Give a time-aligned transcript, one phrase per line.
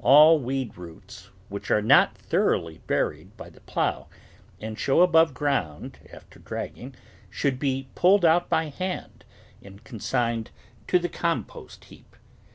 [0.00, 4.08] All weed roots which are not thoroughly buried by the plough
[4.60, 6.94] and show above ground after dragging
[7.30, 9.24] should be pulled out by hand
[9.62, 10.50] and con signed
[10.88, 12.14] to the compost heap.